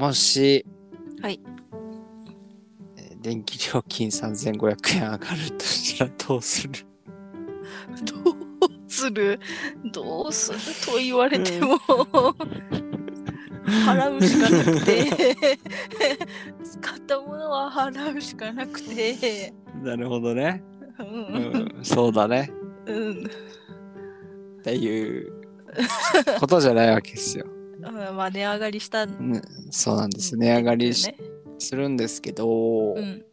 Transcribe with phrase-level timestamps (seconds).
[0.00, 0.64] もし、
[1.22, 1.38] はい。
[2.96, 6.72] えー電気料金3500円上がるとしたらどうする？
[8.06, 8.34] どう
[8.88, 9.38] する？
[9.92, 10.58] どうする
[10.90, 11.76] と言われても、
[13.86, 15.58] 払うしかなくて、
[16.64, 20.62] 使ったものは払うしかなくて、なるほどね。
[20.98, 22.50] う、うんん、そうだね。
[22.86, 25.32] うん、っていう
[26.40, 27.44] ことじゃないわけですよ。
[27.80, 30.36] まあ値上がりしたんね、そうなんです。
[30.36, 31.16] 値上がりしね。
[31.58, 33.24] するんですけど、うん、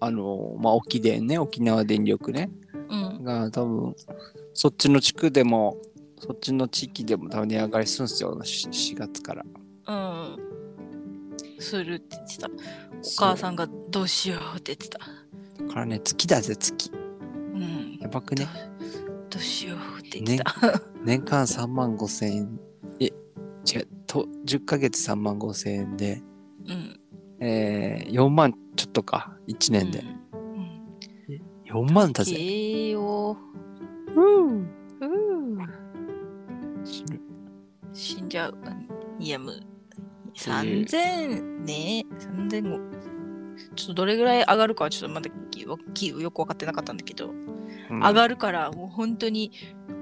[0.00, 2.50] あの、まあ、沖電ね、沖縄電力ね、
[2.88, 3.94] うん、が多分、
[4.54, 5.76] そっちの地区でも、
[6.18, 9.44] そっちの地域でも多分値上がりするんですよ、4, 4月から。
[9.86, 10.38] うん。
[11.60, 12.48] するって言ってた。
[12.48, 12.50] お
[13.16, 14.98] 母さんがどうしようって言ってた。
[15.62, 15.68] ん。
[15.68, 16.90] だからね、月だぜ、月。
[17.54, 17.98] うん。
[18.00, 18.48] やばくね。
[19.30, 20.91] どうしようって言ってた。
[21.04, 22.60] 年間3万5千円。
[23.00, 26.22] え、違う、と10ヶ月3万5千円で、
[26.68, 27.00] うん。
[27.40, 30.04] えー、4万ちょっとか、1年で。
[30.32, 31.86] うん。
[31.86, 32.34] 4万だぜ。
[32.36, 33.36] ええよ。
[34.14, 34.70] うん。
[35.00, 35.06] う
[35.56, 35.58] ん。
[36.84, 37.20] 死ぬ
[37.92, 38.58] 死んじゃう。
[39.18, 39.60] いや、もう、いう
[40.36, 42.78] 3000ね、3000も。
[43.76, 47.52] ちょっとどれぐらい上がるかはちょっとまだききよく分かってなかったんだけど、うん
[47.90, 49.52] 上がるからもう本当に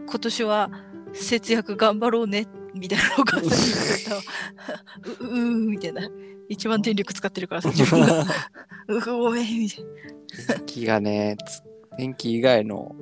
[0.06, 0.70] 今年は
[1.12, 4.14] 節約頑張ろうねみたいなお母さんに言ってた。
[4.14, 4.22] わ
[5.20, 6.08] ううーみたいな。
[6.48, 8.00] 一番電力使ってるからさ 自分。
[8.06, 8.26] が
[9.12, 10.54] うごめんみたいな。
[10.56, 11.62] 電気がね、つ
[11.96, 12.94] 電気以外の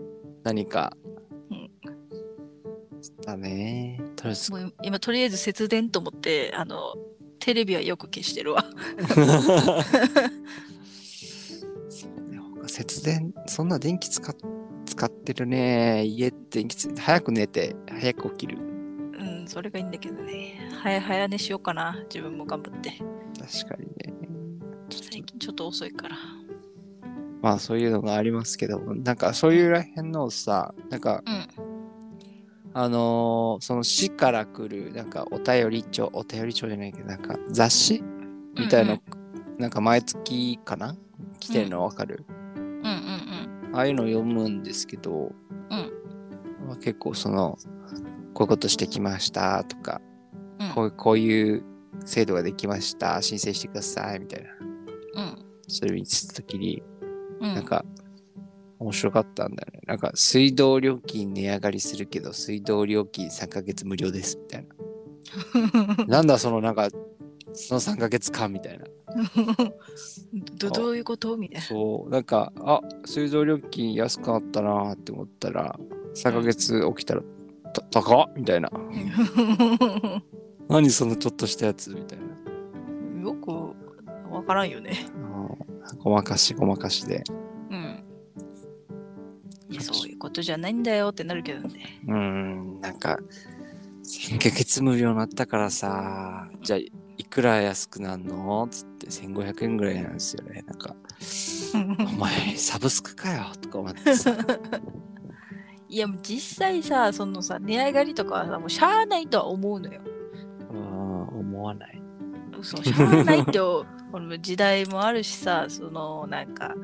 [0.45, 0.97] 何か、
[1.51, 1.71] うん
[3.23, 4.01] だね。
[4.17, 6.95] とりあえずもう今とりあえず節電と思ってあの
[7.39, 8.65] テレビはよく消してるわ。
[11.89, 14.35] そうね、他節電、そんな電気使っ
[14.99, 16.05] 使ってるね。
[16.05, 18.59] 家電気つ早く寝て、早く起きる。
[18.59, 20.59] うんそれがいいんだけどね。
[20.83, 21.97] 早早寝しようかな。
[22.13, 22.91] 自分も頑張って。
[22.91, 24.19] 確かにね。
[24.91, 26.17] 最近ちょっと遅いから。
[26.17, 26.23] と
[27.43, 31.47] まあそういうのがありますけど、なんかそういうらへんのをさ、なんか、うん。
[32.75, 38.03] あのーその市から来る、なんかお便り帳、お便り帳じゃないけど、なんか雑誌
[38.59, 39.01] みたいな、うん。
[39.59, 40.97] なんか毎月かな？
[41.39, 42.25] 来てるのわかる、
[43.73, 45.33] ああいうのを読むんですけど、
[45.71, 45.93] うん
[46.67, 47.59] まあ結構その、
[48.35, 50.01] こういうことしてきましたとか、
[50.59, 51.65] うんこうこういう
[52.05, 54.51] 制度ができました、申請してくださいみたいな、
[55.23, 56.83] うんそれを見てたときに、
[57.41, 57.85] うんなんか、
[58.79, 59.81] 面白かったんだよね。
[59.87, 64.67] なんか、水道料金値上がりするけど、水道料金3ヶ月無料ですみたい
[65.97, 66.05] な。
[66.07, 66.89] なんだそのなんか、
[67.53, 68.85] その3ヶ月間みたいな。
[70.59, 71.37] どどういうこと？
[71.37, 75.79] みたいなそう、なんか、あ水道料金安くなったなーって思ったら、
[76.15, 77.23] 3ヶ月起きたら、
[77.73, 78.71] た高っみたいな。
[80.69, 83.23] 何そのちょっとしたやつみたいな。
[83.23, 83.51] よく
[84.31, 84.93] わからんよね。
[85.99, 87.25] ごまかしごまかしで。
[87.71, 88.05] うん。
[89.81, 92.01] そういうことじゃないんだよってなるけどね。
[92.07, 93.19] うーん、なんか、
[94.05, 96.91] 3ヶ月無料になったからさ、じゃあ、い
[97.25, 98.69] くら安くなんの？
[98.71, 100.65] つって1500円ぐらいなんですよね。
[100.67, 100.95] なんか、
[102.15, 104.37] お前、サブスクかよとか思ってさ。
[105.89, 110.03] いや、実際さ、そのさ、値上がりとかはさ、もうしゃあないとは思うのよ。
[110.71, 112.03] うーん、思わない。
[112.63, 116.75] そう、しゃあないって、この時代もあるしさ、 その、なんか、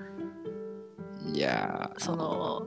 [1.32, 2.66] いやー、その、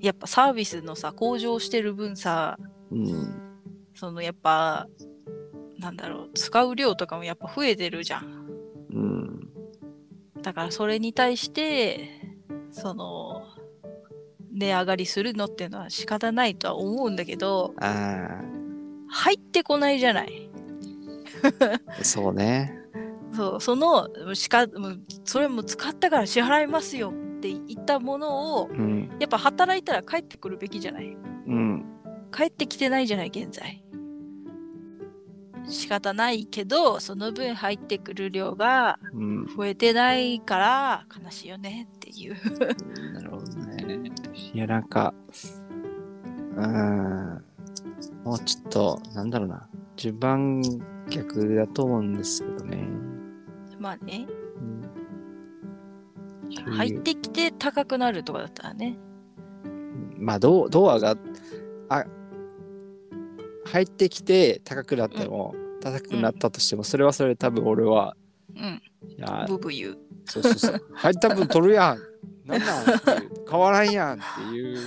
[0.00, 2.58] やっぱサービスのさ、向上してる分さ、
[2.90, 3.58] うん、
[3.94, 4.86] そのやっぱ、
[5.78, 8.41] なんだろう、使う量とかもやっぱ増えてるじゃん、
[10.42, 12.20] だからそれに対して、
[12.70, 13.46] その、
[14.52, 18.28] 値上がりするのっていうのは仕方ないとは思うんだけど、あ
[19.08, 20.50] 入ってこないじゃない。
[21.42, 22.78] ー、 そうね。
[23.32, 24.66] そう、その、しか、
[25.24, 31.16] それも使ったから支払いますよって言ったものを、うん、やっぱ働いたら帰ってくるべきじゃない。
[31.46, 31.84] うん、
[32.30, 33.82] 帰ってきてないじゃない、現在。
[35.68, 39.46] 仕方ないけど、その分入ってくる量がうん。
[39.56, 42.34] 増えてないから悲しいよねっていう。
[43.14, 44.10] なるほどね。
[44.52, 45.14] いや、なんか、
[46.56, 47.44] うーん、
[48.24, 49.66] もうちょっと、なんだろうな、
[49.96, 50.62] 順番
[51.08, 52.88] 逆だと思うんですけどね。
[53.78, 54.26] まあね、
[56.66, 58.96] うん、入ってきて高くなるとかだったらね。
[60.18, 61.18] まあ、どう、どう上がっ、
[61.88, 62.04] あ、
[63.72, 68.14] 入ってきて高くなっても、高くなったとしても、それはそれで多分俺は、
[68.54, 69.98] うん、いや、ブブ言う。
[70.26, 70.88] そうそうそう。
[70.92, 71.98] はい、多分取るやん。
[72.46, 74.78] なんなんっていう変わらんやんっていう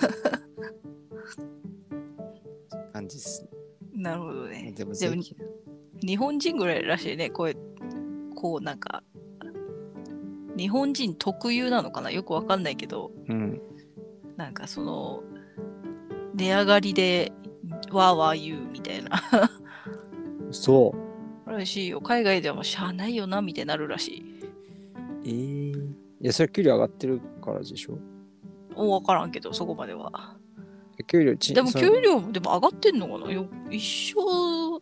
[2.94, 3.50] 感じですね。
[3.96, 4.72] なるほどね。
[4.76, 5.16] でもでも
[6.02, 7.30] 日本人ぐらいらしいね。
[7.32, 7.56] こう、
[8.36, 9.04] こうなんか、
[10.58, 12.12] 日本人特有なのかな？
[12.12, 13.60] よくわかんないけど、うん。
[14.38, 15.24] なんかその、
[16.36, 17.32] 値上がりで
[17.96, 19.22] わーわー言うみたいな。
[20.52, 20.94] そ
[21.48, 21.52] う。
[21.52, 22.02] らしいよ。
[22.02, 24.26] 海外ではもうしゃあないよな、みたいになるらしい。
[25.24, 27.98] えー、いや、それ給料上がってるからでしょ？
[28.76, 30.36] おわからんけど、そこまでは。
[31.08, 33.32] 給料ちでも給料もでも上がってんのかな？
[33.32, 34.82] よ一緒、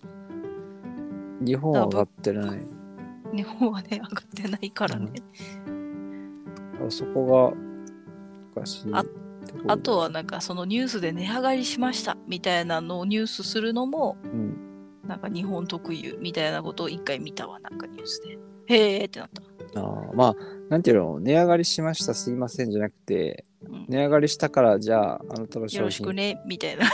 [1.42, 2.60] 日本は上がってない。
[3.34, 5.12] 日本はね、上がってないからね。
[6.86, 7.34] あそこが
[8.56, 8.92] おかしい
[9.68, 14.58] あとはなんかそのニュースで値上がりしましたみたいなのをニュースするのもうん。
[15.08, 18.38] なんか日本特有みたいなことを一回見たわなんかニュースで。
[18.68, 19.30] へーってなっ
[19.74, 20.36] た、ああまあ、
[20.70, 23.86] なんていうの、値上がりしました、すいませんじゃなくて、うん。
[23.90, 25.80] 値上がりしたから、じゃあ、あなたの商品。
[25.80, 26.86] よろしくねみたいな。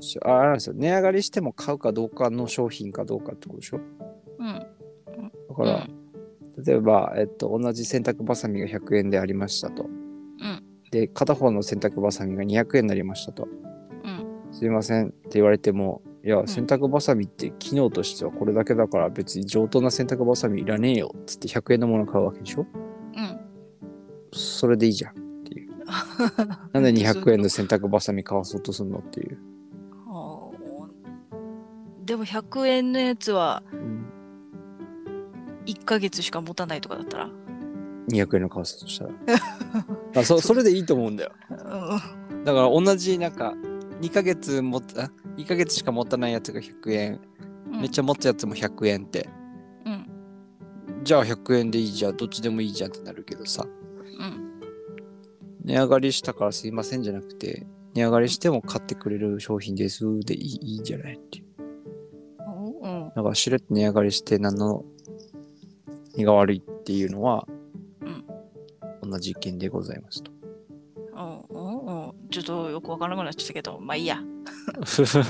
[0.00, 0.74] しああるんですよ。
[0.76, 3.80] 値上がりしても買うかどうかの商品かどうかってことでしょ？
[4.40, 4.44] うん。
[4.44, 5.86] だから、
[6.64, 9.84] 例えば、えっと、同じ洗濯バサミが100円でありましたと。
[9.84, 13.48] うんで、片方の洗濯バサミが200円になりましたと。
[14.04, 14.52] うん。
[14.52, 22.66] すいませんって言われても、いや、洗濯バサミって機能としてはこれだけだから別に上等な洗濯バサミいらねえよっつって100円のもの買うわけでしょ？
[23.16, 23.40] うん。
[24.32, 25.14] それでいいじゃんっ
[25.44, 25.70] ていう。
[26.72, 29.38] なんで200円の洗濯バサミ買わそうとするのっていう。
[32.04, 34.06] でも100円のやつはうん、
[35.66, 37.30] 1ヶ月しか持たないとかだったら？
[38.08, 39.12] 200円の買わそうとしたら。
[40.20, 41.32] あそ それでいいと思うんだよ。
[41.50, 43.54] うんだから同じなんか
[44.00, 47.20] 2ヶ月もあ2ヶ月しか持たないやつが100円、
[47.70, 49.28] めっちゃ持つやつも100円って。
[49.84, 50.06] うん
[51.04, 53.66] じゃあ100円でいいじゃん、どっちでもいいじゃんってなるけどさ。
[53.66, 54.48] うん
[55.64, 61.44] 値上がりしたからすいませんじゃなくて、値上がりしても買ってくれる商品ですでいいいいんじゃないっていう。
[62.82, 64.84] うんうんだからしれっと値上がりして何の
[66.16, 67.46] 荷が悪いっていうのは、
[69.08, 70.30] 同じ意見でございますと。
[71.14, 72.08] うんうんう。
[72.08, 74.22] んちょっとよくわからなくなっちゃったけどまあいいや。
[74.86, 75.24] ち ょちょっ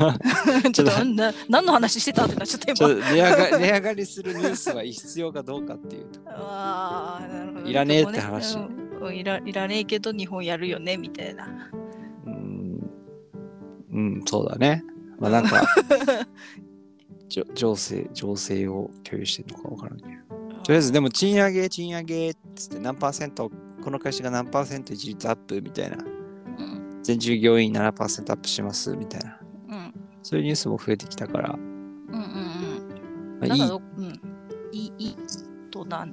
[0.74, 2.94] とな何の話してたってなっちゃった今。
[3.10, 6.20] 値上が値上がりするニュースは必要かどうかっていうと。
[6.28, 7.68] ああなるほど。
[7.68, 8.68] いらねえって話ね
[9.00, 9.16] うんうん。
[9.16, 11.70] いらいらねえけど日本やるよねみたいな。
[12.26, 12.90] うん、
[13.92, 14.84] うん、そうだね。
[15.18, 15.62] まあなんか、
[17.28, 20.10] じょ情勢、情勢を共有してるのかわからんけど。
[20.62, 23.50] とりあえずでも賃上げ、賃上げっつって何パーセント、
[23.82, 25.96] この会社が何パーセント一律アップみたいな。
[25.96, 27.00] うん。
[27.02, 29.40] 全従業員7%アップしますみたいな。
[29.68, 29.94] うん。
[30.22, 31.62] そういうニュースも増えてきたから、うん
[32.10, 33.38] うんうん。
[33.40, 33.62] まあ、いい。
[33.62, 34.20] うん。
[34.72, 35.16] いい
[35.70, 36.10] となん。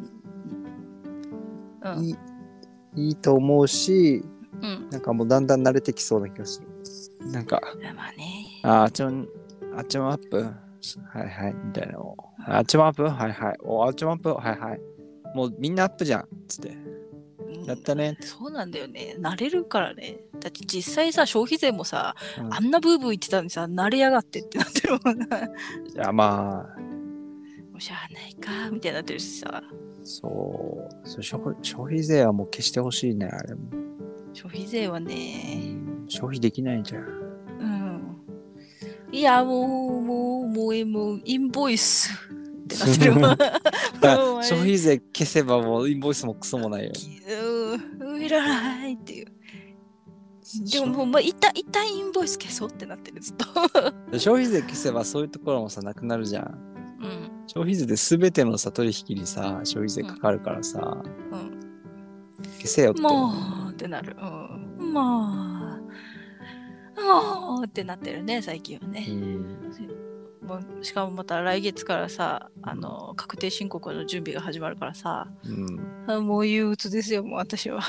[1.83, 2.03] うん。
[2.03, 2.15] いい
[2.95, 4.23] いいと思うし、
[4.61, 4.89] うん。
[4.89, 7.31] なんかもうだんだん慣れてきそうな気がする。
[7.31, 7.59] なんか、
[7.95, 8.61] まあね。
[8.63, 9.25] あちも、
[9.75, 10.37] あっちもアップ？
[10.37, 11.99] はいはい、みたいな。
[12.47, 13.03] あっちもアップ？
[13.03, 13.57] はいはい。
[13.63, 14.33] おあっちもアップ？
[14.33, 14.81] はいはい。
[15.35, 16.27] もうみんなアップじゃん。
[16.47, 16.77] つって。
[17.65, 18.17] うんやったね。
[18.21, 25.45] そうなんだよね慣れるからねだって実際さ消費税もさうんあんなブーブー言ってたのにさ慣れやがってってなってるもんなも
[25.93, 26.79] いや、まあ、
[27.75, 29.63] うしゃあないかみたいになってるしさ
[30.03, 31.07] そう。
[31.07, 33.61] そう消費消費税はもう消してほしいね、あれも。
[34.33, 37.03] 消費税はうねん消費できないじゃん。
[37.59, 38.17] うん
[39.11, 39.61] いやも
[39.97, 42.09] うもうもうえもうインボイス
[42.65, 43.55] ってなってる
[44.43, 46.91] 消費税消せばもうインボイスもクソもないよ。
[48.01, 49.27] うんいらないっていう
[50.71, 53.45] でももう、まあ、一旦一旦インボイス消そうってなってるずっと
[54.17, 56.43] 消費税消せばそういうところもさ、なくなるじゃん。
[57.01, 61.55] うん消費税で全てのさ、取引にさ、消費税かかるからさ、うん
[62.57, 63.01] 消せよって。
[63.01, 63.33] も
[63.69, 64.15] うってなる。
[64.19, 65.11] うん、も
[66.97, 69.01] う、もうってなってるね、最近はうね。
[69.01, 69.45] ん。
[70.81, 75.79] しかもまた来月からさ、あの、確定申告の準備が始まるからさ、うん。
[76.07, 77.81] あもう憂鬱ですよ、もう私は。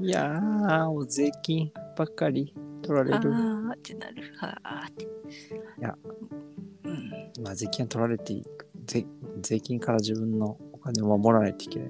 [0.00, 3.30] いやー、もう税金ばっかり取られある。
[3.30, 4.34] ーってなる。
[4.36, 5.04] はーって。
[5.04, 5.08] い
[5.80, 5.96] や。
[6.84, 7.10] うん。
[7.42, 8.66] まあ税金は取られていく。
[8.86, 9.06] 税
[9.40, 11.88] 税金から自分のお金を守らないといけない。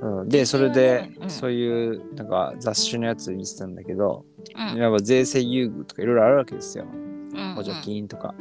[0.00, 0.20] うん。
[0.20, 4.78] うん、で、それで、うんそういうなんか雑誌のやつ見てたんだけど、うん。
[4.78, 6.86] やっぱ税制優遇とかいろいろあるわけですよ。
[7.34, 7.74] うん補助。
[7.82, 8.34] 金とか。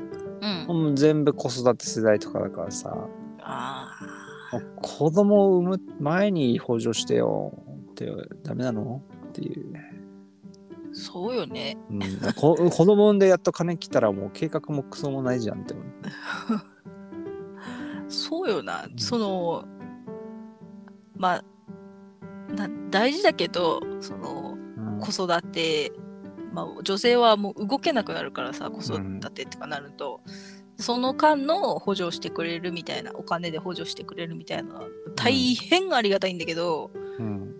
[0.67, 0.95] うん。
[0.95, 3.07] 全部子育て世代とかだからさ、
[3.39, 3.91] あ
[4.81, 7.53] 子供を産む前に補助してよ
[7.91, 8.11] って
[8.43, 9.01] ダメなの？
[9.29, 9.71] っていう
[10.93, 11.77] そうよね。
[11.89, 12.01] うん、
[12.35, 15.85] こ 子供産んでやっと金来たらもう計画もクソもないじゃんって思う。
[18.09, 18.87] そうよな。
[18.87, 19.63] んその、
[21.15, 25.91] まあ、な大事だけど、その、うん子育て、
[26.51, 30.21] まあ、女性はもう動けなくなるからさ子育てとかなると、
[30.77, 34.81] その間の補助をしてくれるみたいなお金で補助してくれるみたいな
[35.15, 37.55] 大変ありがたいんだけど、うん。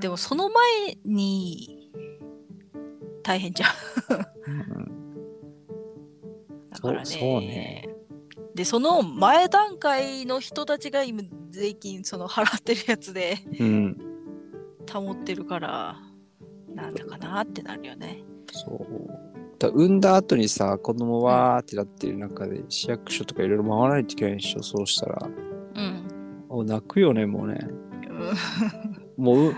[0.00, 1.90] でもその前に
[3.22, 3.70] 大変じゃん。
[4.48, 4.98] うん
[6.70, 7.40] だからね。
[7.40, 7.88] ね。
[8.54, 13.96] でその前段階の人たちが今税金その払ってるやつでうん。
[14.90, 16.00] 保ってるから
[16.82, 19.28] なんだかなってなるよねそう。
[19.58, 25.18] だ産んだ後にさ、子供わーってなってる中で、市役所とかいろいろ回らないといけないでしょ、そうしたら。
[25.74, 26.08] うん、
[26.48, 27.58] もう泣くよね、もうね。
[27.60, 29.56] うんもう、う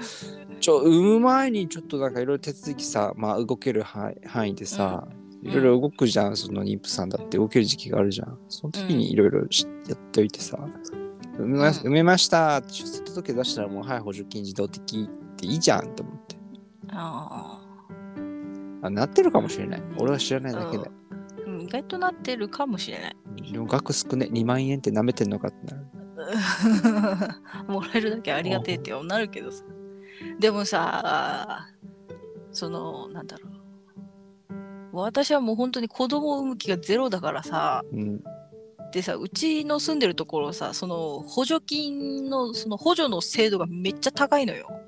[0.59, 8.39] ちょ、産む前にちょっとなんかいろいろ手続きさ、まあ動ける範囲範囲でさ、うんいろいろ動くじゃん、その妊婦さんだって動ける時期があるじゃん。
[8.49, 10.59] その時にいろいろしやっておいてさ、
[11.39, 16.20] 産めまうん産めましたって出生届出したらもう、はい、補助金自動的っていいじゃんと思って。
[16.93, 17.61] あ
[18.83, 19.83] あ、なってるかもしれない。
[19.99, 20.85] 俺は知らないだけで。
[20.85, 20.91] ー
[21.47, 23.17] うん意外となってるかもしれない
[23.53, 25.87] でも額少ね、2万円って舐めてんのかってなる。
[27.69, 29.65] もらえるだけありがてえってなるけどさ
[30.39, 31.69] でもさ
[32.53, 33.53] そのなんだろう
[34.93, 38.21] 私はもう本当に子供を産む気がゼロだからさうん。
[38.93, 44.80] でさうちの住んでるところさその補助金のその補助の制度がめっちゃ高いのよお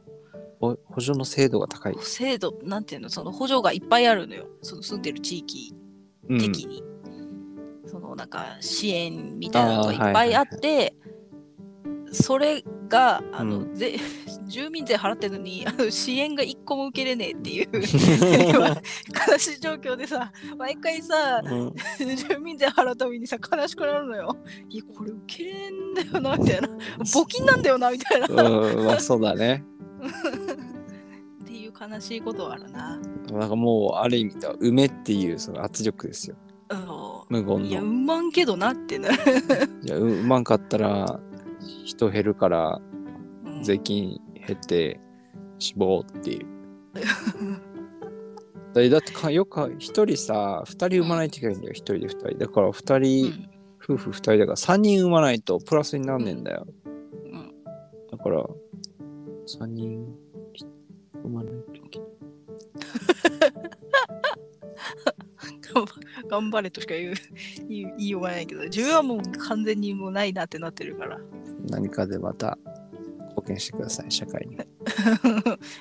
[0.63, 1.97] 補助の精度が高い。
[2.01, 3.09] 制度なんていうの？
[3.11, 4.47] その補助がいっぱいあるのよ。
[4.63, 5.75] その住んでる地域
[6.29, 6.39] うん。
[6.39, 6.83] 的に、
[7.87, 10.95] そのなんか支援みたいなのがいっぱいあって、
[12.13, 13.97] それがあの、うぜ
[14.47, 17.83] 住民税払ってるのにあの支援が一個も受けれねえっていう 悲
[19.39, 21.75] しい状況でさ毎回さうん。
[21.99, 24.37] 住民税払うたびにさ悲しくなるのよ。
[24.69, 26.69] いやこれ受けれんだよなみたいな。
[27.01, 28.27] 募金なんだよなみたいな。
[28.29, 29.65] うん、まあそうだね。
[31.89, 32.99] 悲しいことはあるな。
[33.33, 36.37] なんかもうある意味では梅っていうその圧力ですよ。
[36.71, 36.75] う
[37.37, 37.43] ん。
[37.43, 37.93] 無言いやうの。
[37.93, 39.15] まんけどなってなる、
[39.83, 41.21] いやううまんかったら
[41.85, 42.81] 人減るから
[43.45, 43.63] うん。
[43.63, 45.01] 税金減って
[45.59, 46.47] 死亡っていう。
[48.75, 51.73] だだってかよく一人さ二人産まないといけないんだよ。
[51.73, 52.39] 一人で二人。
[52.39, 53.51] だから二う人、ん。
[53.85, 56.67] 夫婦二人だから三人産まないとプラスになんねんだよ、
[57.25, 57.53] うん。
[58.11, 58.47] だから
[59.45, 60.07] 三人
[61.25, 61.55] 産まない
[66.29, 67.15] 頑張れとしか言う
[67.69, 71.19] 言い言いようがないけど自分はもう完全にもうないなってなってるから。
[71.71, 72.59] 何かでまた
[73.31, 74.57] 貢献してください社会に。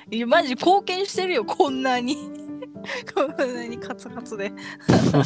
[0.16, 2.16] いやマジ貢献してるよこんなに。
[3.14, 4.50] こんなにカツカツで。
[4.50, 5.24] だか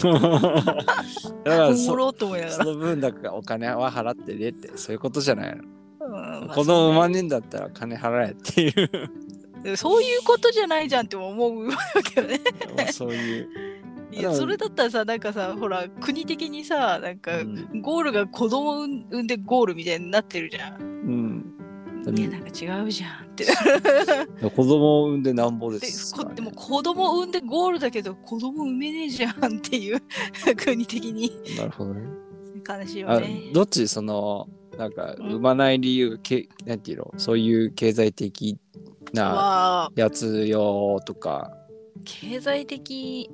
[1.45, 5.63] らおもそと思いながそら、の分だからお金は払ってねってそういうことじゃないの。
[5.63, 6.13] うん
[6.47, 7.19] まあ子供産まね。
[7.19, 8.91] えんだったら金払えっていう
[9.75, 11.75] そういうことじゃないじゃんって思うわ
[12.15, 12.41] けよね。
[12.77, 13.49] まあそういう、
[14.13, 17.83] いやそれだったらさなんかさほら国的にさなんかうん。
[17.83, 20.81] ゴールが子供産んでゴールみたいになってるじゃん。
[22.07, 22.51] うん、いやなんか違
[22.85, 23.47] うじゃんって。
[24.51, 26.23] 子供を産んでなんぼでですか。
[26.23, 30.01] らね、こでも子供産んでゴールだけど子供産めねえじゃんっていう
[30.57, 31.33] 国的に。
[31.57, 32.03] なるほどね。
[32.69, 33.51] 悲しいあよね。
[33.53, 33.87] どっち？
[33.87, 35.27] そのなんかうん。
[35.33, 37.15] 産まない理由けなんていうの？
[37.17, 38.59] そういう経済的
[39.13, 41.53] なまあやつよとか。
[42.05, 43.31] 経済的、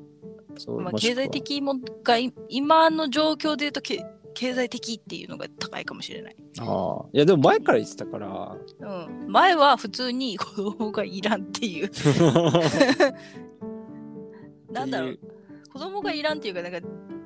[0.78, 6.36] まあ、経済的もがい今の状況で言うとけ経済的っていうのが高いかもしれない。
[6.60, 8.56] ああいやでも前から言ってたから。
[8.80, 8.86] う
[9.26, 11.90] ん、前は普通に 子供がいらんっていう。
[14.72, 15.18] なんだろう。
[15.72, 16.80] 子供がいらんっていうかなんか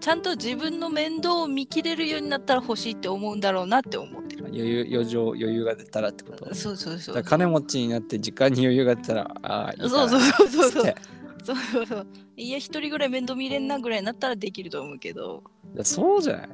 [0.07, 4.45] ちゃんと自分の面倒を見切れるようになったら欲しいって思うんだろうなって思ってる。
[4.45, 6.55] 余裕余剰余裕が出たらってこと？
[6.55, 7.23] そうそうそう。
[7.25, 10.95] 金持ちになって時間に余裕が出たらああいいそうそうそうそうそう
[11.45, 12.07] そうそうそう。
[12.37, 15.43] いや、一人ぐらい面倒見れんなぐらいになったらできると思うけど。
[15.75, 16.49] いやそうじゃない？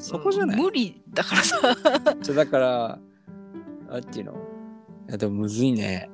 [0.00, 1.60] そこじゃない、無理だからさ。
[2.20, 2.98] じゃだから
[3.88, 4.32] なんていうの？
[5.08, 6.10] いやでもむずいね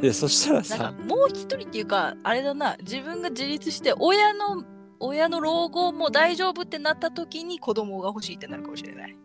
[0.00, 4.62] でそしたらさもう一人っていうか、あれだな、自分が自立して、親の、
[5.00, 9.16] 親の老後も大丈夫ってなった時に子供が欲しいってなるかもしれない。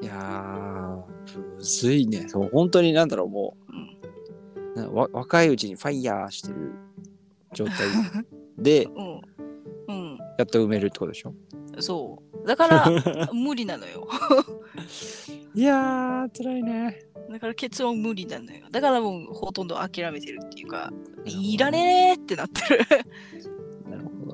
[0.00, 3.56] いやーむずいねそう本当になんだろうも
[4.76, 4.82] うん。
[4.84, 6.72] うなわ若いうちにファイヤーしてる
[7.52, 7.74] 状態
[8.56, 9.20] でうん。
[9.88, 10.18] うん。
[10.38, 11.34] やっと埋めるってことでしょ？
[11.80, 12.46] そう。
[12.46, 12.86] だから、
[13.34, 14.06] 無理なのよ。
[15.54, 16.98] いやー辛いね
[17.30, 18.66] だから結論無理なのよ。
[18.70, 20.92] だからもうほとんど諦めてるっていうか、
[21.24, 22.84] いらねえってなってる。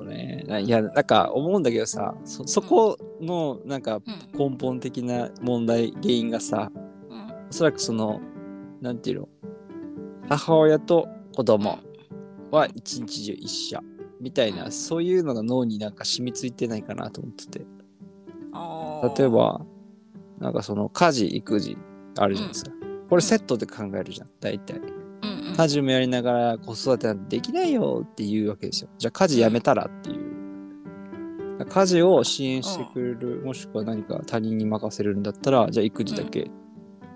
[0.05, 0.43] ね。
[0.47, 4.51] ないやなんか思うんだけどさそそこのなんかうん。
[4.51, 6.71] 根本的な問題原因がさ
[7.09, 7.17] うん。
[7.49, 8.21] おそらくその
[8.81, 9.29] なんていうの？
[10.29, 11.79] 母親と子供
[12.51, 13.79] は一日中一緒
[14.21, 17.65] みたいなそういうのが脳になんか染みついてないかなと思ってて。
[19.17, 19.65] 例え、ば
[20.39, 21.77] なんかその家事育児
[22.17, 22.71] あるじゃないですか、
[23.09, 24.79] これセットで考えるじゃん大体
[25.55, 28.89] 家事もやりながら子育てなんてできないよっていうわけですよ。
[28.97, 30.35] じゃあ家事やめたらっていう。
[31.69, 36.51] 家事を支援してくれる、もしくは何か他人に任せるんだったらじゃあ育児だけ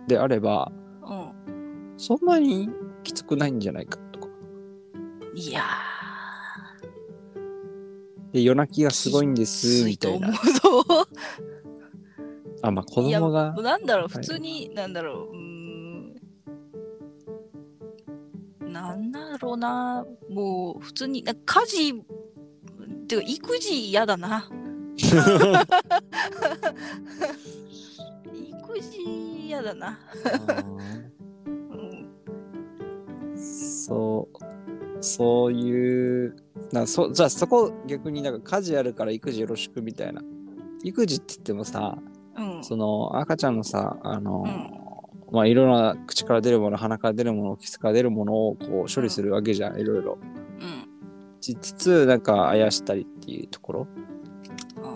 [0.08, 0.72] であれば、
[1.03, 1.13] う
[1.51, 2.69] ん、そんなに
[3.03, 4.27] きつくないんじゃないかとか。
[5.36, 5.63] いや
[8.31, 10.29] で夜泣きがすごいんでー、すみたいな。
[12.62, 14.13] あまあ子供がなんだろう、はい。
[14.13, 15.36] 普通に、なんだろう、
[18.81, 21.93] なんだろうな、もう普通に、な家事、
[23.07, 24.50] てか育児嫌だな。
[24.95, 25.19] 育
[28.79, 30.00] 児嫌だな。
[33.36, 34.38] そう
[35.03, 36.36] そういう
[36.71, 40.21] なそじゃあそこ逆になんか家事やるから育児よろしくみたいな。
[40.83, 41.98] 育児って言ってもさ
[42.39, 44.45] うん、その赤ちゃんのさあの、
[45.31, 50.17] まあいろんな口から出るもの鼻から出るものキスから出るものをこう処理するわけじゃん、いろいろ
[50.59, 50.88] うん。
[51.41, 53.88] しつつなんかあやしたりっていうところ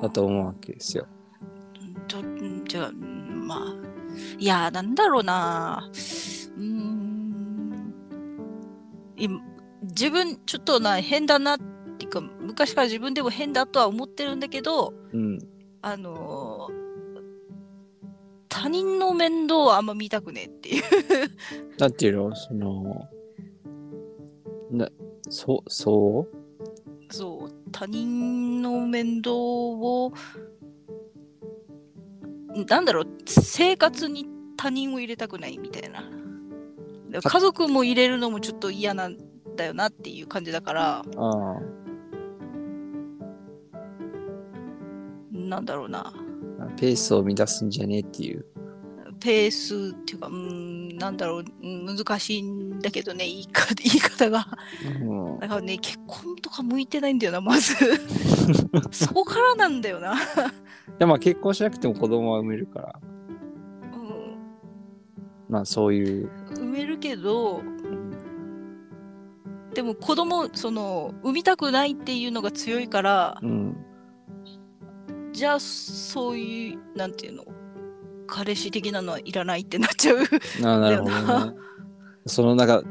[0.02, 1.08] だと思うわけですよ。
[2.08, 2.20] ちょ、
[2.68, 3.74] じゃまあ、
[4.38, 5.90] いや、なんだろうな。
[6.58, 7.94] うーん。
[9.16, 9.30] い
[9.82, 11.60] 自分、ちょっとな、変だなっ
[11.98, 15.40] ていうか、昔から自分でも変だとは思ってるんだけど、うん。
[15.82, 16.83] あのー
[18.56, 20.84] 他人の面倒はあんま見たくねえっていう。
[21.80, 22.36] なんていうの？
[22.36, 23.10] その
[24.70, 24.88] な
[25.28, 27.14] そそう？
[27.14, 30.14] そう、他人の面倒を、
[32.68, 36.04] なんだろう、生活に他人を入れたくないみたいな。
[37.22, 39.18] 家族も入れるのもちょっと嫌なん
[39.56, 41.04] だよなっていう感じだから、
[45.32, 46.14] なんだろうな、
[46.78, 48.46] ペースを乱すんじゃねえっていう。
[49.20, 54.48] ペースっていうか、うーん、なんだろう、うん難しいんだけどね、言い方 言い方が。
[55.02, 57.74] うんだからね、結婚とか向いてないんだよな、まず。
[58.92, 60.16] そこからなんだよな。
[60.16, 60.18] い
[61.00, 63.00] やまあ結婚しなくても子供は産めるから
[63.94, 64.36] うん
[65.50, 68.12] まあそういう、埋めるけど、うん
[69.74, 73.76] でも子供その産みたくないっていうのが強いからうん、
[75.34, 77.46] じゃあそういうなんていうの？
[78.28, 80.18] 彼氏的なのはいらないってなっちゃう。
[80.64, 81.54] あ なるほどね。
[82.26, 82.84] そのなんか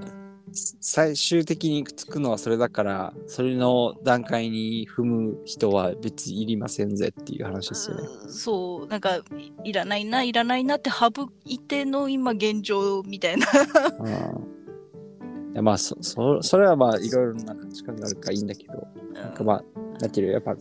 [0.53, 8.03] 最終的につくのはそれだからそれの段階に踏む人は別にいりませんぜっていう話ですよね。
[8.25, 9.23] うんそうなんかい
[9.65, 11.09] いらないないらないなって省
[11.45, 13.47] いての今現状みたいな。
[15.55, 18.87] うんまあそそそれはまあいろいろな価値観があるからいいんだけど。
[19.15, 19.65] なんかまあ
[20.01, 20.57] なんていうのやっぱ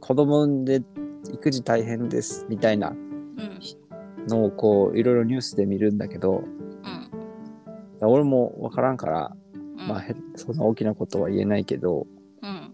[0.00, 0.82] 子供で
[1.30, 2.98] 育児大変ですみたいなうん。
[4.28, 6.44] のをこういろいろニュースで見るんだけど
[8.00, 8.08] うん。
[8.08, 9.88] 俺も分からんから、うん。
[9.88, 12.06] まあへそんな大きなことは言えないけど
[12.42, 12.72] うん。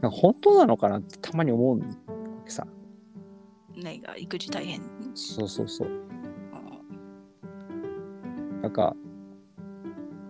[0.00, 1.86] なんか本当なのかなってたまに思うわ
[2.44, 2.66] けさ。
[3.76, 4.80] 何が育児大変？
[5.14, 5.88] そうそうそう。
[5.88, 5.92] う
[8.58, 8.62] ん。
[8.62, 8.94] なんか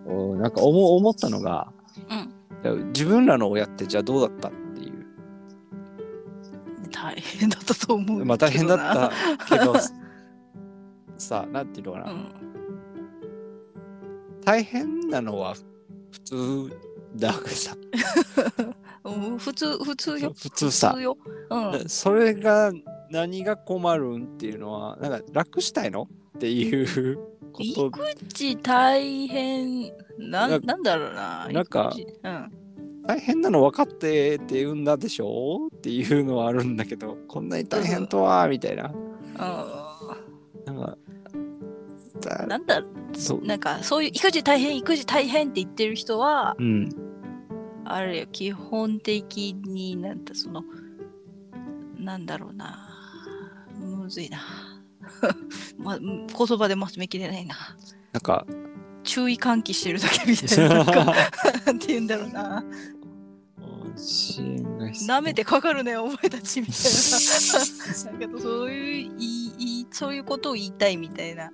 [0.05, 1.71] おなんか思思ったのが
[2.09, 2.87] うん。
[2.93, 4.51] 自分らの親ってじゃあどうだった
[6.91, 8.77] 大変だったと思うまあ大変だっ
[9.37, 9.75] たけど
[11.17, 12.25] さなんていうのかな、うん。
[14.43, 15.55] 大変なのは
[16.11, 16.77] 普通
[17.15, 17.75] だわけさ。
[19.03, 20.33] うん普通普通よ。
[20.37, 21.17] 普通さよ
[21.49, 22.71] うんでそれが
[23.09, 27.17] 何が困るんっていうのはなんか楽したいのっていう
[27.51, 31.91] こと育児大変なななんだろうななんか
[32.23, 32.60] うん
[33.05, 38.91] 大変なの分かってって言うんだでしょっていうのはあるんだけどこんなに大変とはみたいな。
[40.65, 40.97] なんか
[42.21, 42.83] だなんだ
[43.13, 43.45] そう。
[43.45, 46.89] なんかそういう育児大変育児大変って言ってる人はうん。
[47.85, 48.27] あれよ。
[48.31, 50.63] 基本的になんだその
[51.97, 52.87] なんだろうな。
[53.79, 54.39] むずいな。
[55.77, 57.55] ま 言葉でまとめきれないな。
[58.13, 58.45] なんか
[59.03, 61.13] 注意喚起してるだけみたいななんか
[61.65, 62.63] なんて言うんだろうな。
[63.95, 66.75] 支援が必要舐めてかかるねお前たちみたい
[68.13, 68.19] な。
[68.25, 71.51] なんかそういういいそういうことを言いたいみたいな。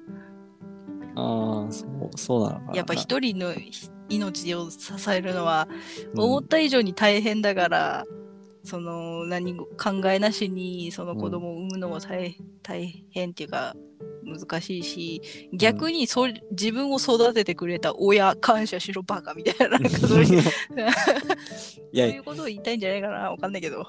[1.16, 2.76] ああそうそうなのかな。
[2.76, 5.68] やっぱ一人のひ命を支えるのは
[6.14, 6.22] うん。
[6.22, 8.06] 思った以上に大変だから、
[8.68, 13.74] その何も考えなしにその子供を産むのも大,、大変っていうか
[14.26, 15.22] 難しいし
[15.54, 20.40] 逆にそれ、自分を育ててくれた親感謝しろバカみたいななんかそういう。
[20.42, 20.54] いそう
[21.94, 23.88] やいうことを言いたいんじゃないかなわかんないけど。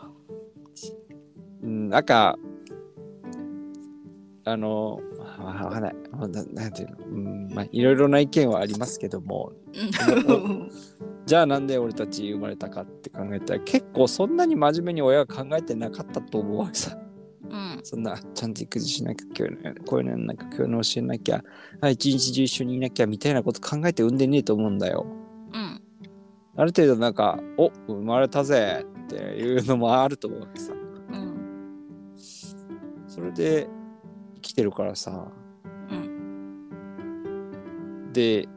[1.65, 2.39] うん、なんか、
[4.45, 5.01] あの、
[5.41, 5.95] わわかんない。
[6.13, 10.71] ななんていうの、うん、まあ、いろいろな意見はありますけども、うん
[11.29, 16.97] じゃあなんで俺たち生まれたかって考えたら、結構そんなに真面目に親が考えてなかったと思うわけさ。
[17.51, 21.45] うんそんな、ちゃんと育児しなきゃ、こういうのこういうのなきゃ、こういうの教えなきゃ、
[21.83, 25.05] あ一日中一緒にいなきゃみたいなこと考えて産んでねえと思うんだよ。
[25.53, 25.83] うん
[26.57, 30.73] ある程度なんか、お生まれたぜっていうのもあると思うわけさ。
[30.73, 30.77] う
[31.15, 32.15] ん
[33.07, 33.69] それで
[34.37, 35.31] 生きてるからさ。
[35.91, 38.49] うんで、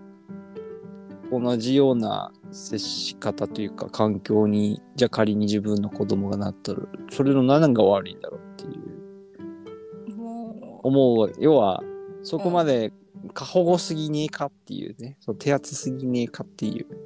[1.32, 11.34] 同じような接し方というか環境に、じゃあ仮に自分の子供がなったら、それの何が悪いんだろうっていう、も思う。
[11.40, 11.84] 要は、
[12.24, 12.92] そこまで
[13.34, 16.86] 過保護すぎねえかっていうね、その手厚すぎねえかっていう。
[16.92, 16.98] う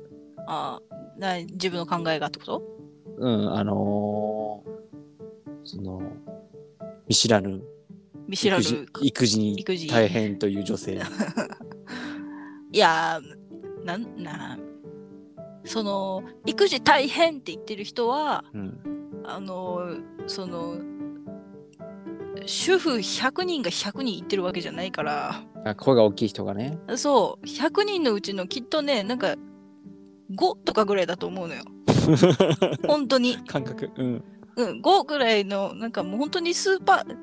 [0.48, 0.82] あ
[1.18, 2.64] な自分の考えがってこと？
[3.18, 4.76] うん、あのー
[5.68, 6.02] その、
[7.08, 7.62] 見知らぬ。
[8.28, 8.64] 見知らぬ。
[9.02, 11.00] 育児育児に大変という女性。
[12.72, 13.45] いやー
[13.86, 14.58] なんな
[15.64, 18.80] その育児大変って言ってる人はうん。
[19.28, 20.78] あのその
[22.46, 26.78] 主婦100人が100人言ってるわけじゃないからあ声が大きい人がね。
[26.96, 29.36] そう100人のうちのきっとねなんか
[30.36, 31.64] 5とかぐらいだと思うのよ
[32.88, 33.90] 本当に、感覚。
[33.96, 34.24] うん。
[34.58, 37.16] うん、5ぐらいのなんかもう本当に数パー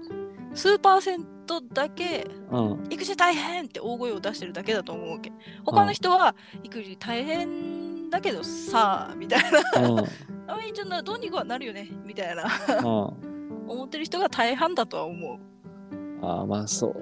[0.55, 2.87] 数パーセントだけうん。
[2.91, 5.33] 育児大変って大声を出してるだけだと思うわけ
[5.65, 10.05] 他の人は育児大変だけどさあみたいなうん。
[10.47, 12.45] あいいじゃんどうにかはなるよねみたいな
[12.79, 12.85] うん。
[13.69, 15.39] 思ってる人が大半だとは思う
[16.25, 16.95] ああ、まあそう。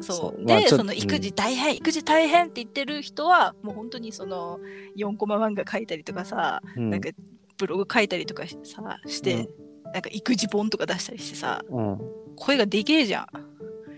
[0.00, 4.58] そうそうまあで、ちょっとその育児大変、育児大変って言ってる人はもう本当にその
[4.96, 6.90] 4コマ漫画書いたりとかさ、うん。
[6.90, 7.10] なんか
[7.56, 9.48] ブログ書いたりとかしさして、
[9.92, 11.98] なんか育児本とか出したりしてさうん。
[12.36, 13.26] 声がでけえじゃん。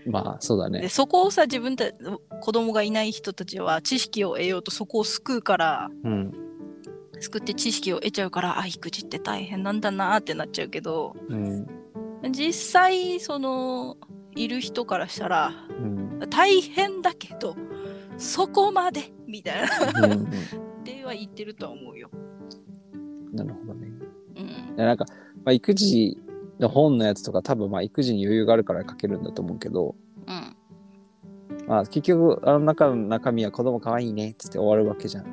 [0.07, 0.89] まあそうだねで。
[0.89, 1.85] そこをさ自分た
[2.41, 6.33] 子供がいない人たちは知識を得ようとそこを救うからうん。
[7.19, 11.67] 救って知識を得ちゃうからあ育児って大変なんだなってなっちゃうけどうん。
[12.31, 13.97] 実際その
[14.35, 16.19] いる人からしたらうん。
[16.29, 17.55] 大変だけど
[18.17, 19.61] そこまでみたい
[19.93, 20.23] なうん。
[20.23, 20.27] っ
[20.83, 22.09] ては言ってるとは思うよ。
[23.33, 23.87] なるほどね。
[24.37, 25.05] うんなんか、
[25.43, 26.17] まあ、育児
[26.59, 29.95] の本のやつとか多分まあ育児に余裕があるから書けるんだと思うけど、
[30.27, 30.57] うん
[31.67, 35.25] まあ、結局あの中の中身は子供可愛いねっつって終わるわけじゃん。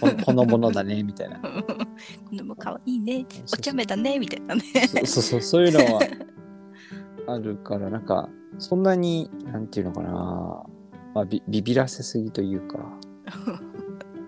[0.00, 1.40] ほほの ぼのだねみたいな。
[2.30, 4.62] 子供かわいいねお茶目だねみたいなね。
[5.06, 6.00] そうそうそういうのは
[7.34, 8.28] あるからなんか
[8.58, 10.10] そんなになんていうのかな、
[11.14, 12.78] まあ、ビビビらせすぎというか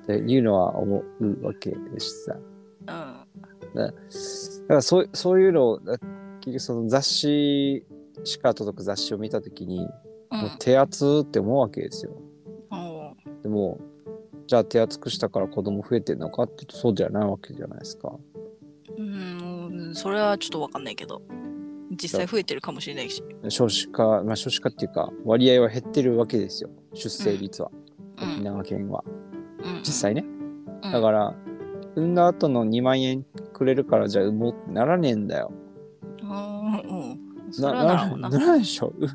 [0.03, 2.35] っていうのは思うわけでしさ。
[2.35, 3.29] うん
[3.75, 3.93] だ
[4.69, 5.99] からそうそういうのをだ
[6.41, 7.85] 結局その雑誌
[8.25, 9.89] しか届く雑誌を見た時に、
[10.31, 10.41] うん。
[10.41, 12.13] もう手厚って思うわけですよ。
[12.71, 13.43] うん。
[13.43, 13.79] でも
[14.47, 18.13] じゃあ手厚くしたから子供増えてんのかっていうとそうじゃないわけじゃないですか。
[18.97, 21.23] うんそれはちょっとわかんないけど。
[21.91, 23.23] 実際増えてるかもしれないし。
[23.49, 26.71] 少子化まあ少子化っていうか割合は減ってるわけですよ。
[26.95, 27.71] 出生率は、
[28.21, 28.33] うん。
[28.35, 29.03] 沖縄県は。
[29.65, 29.79] うん。
[29.81, 30.25] 実際ね。
[30.83, 30.93] うん。
[30.93, 31.35] だから
[31.99, 35.53] 産んだ後の2万円くれるからじゃあ産もうってならねえんだよ。
[36.23, 37.29] うんうん。
[37.51, 38.29] それはなるな。
[38.29, 39.05] ならんでしょ、う？
[39.05, 39.09] ん。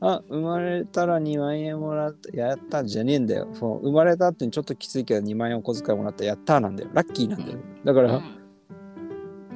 [0.00, 3.48] あ生まれたら2万円もらったやったんじゃねえんだよ。
[3.52, 6.90] その生まれた後にちょっときついけど2万円お小遣いもらったやったーなんだよ。
[6.92, 7.58] ラッキーなんだよ。
[7.84, 8.22] だから、うん。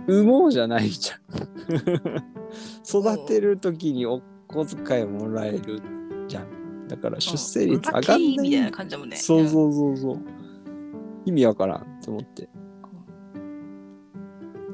[0.06, 1.18] 産もうじゃないじゃん。
[2.86, 5.82] 育てる時にお小遣いもらえる
[6.28, 6.86] じゃん。
[6.86, 8.02] だから出生率上がん。
[8.02, 9.16] ラッキないーみたいな感じだもんね。
[9.16, 10.18] そうそうそうそう。
[11.24, 12.48] 意味わからんって思って